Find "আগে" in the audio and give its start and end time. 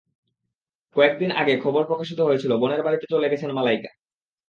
1.41-1.53